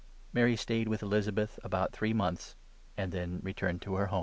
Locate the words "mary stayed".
0.33-0.87